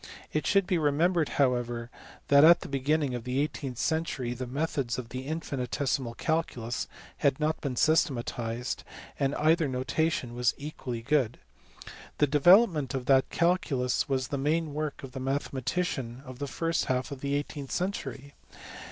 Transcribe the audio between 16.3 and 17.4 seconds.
the first half of the